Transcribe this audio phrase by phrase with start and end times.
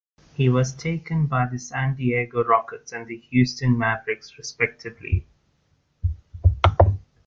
[0.33, 5.27] He was taken by the San Diego Rockets and the Houston Mavericks, respectively.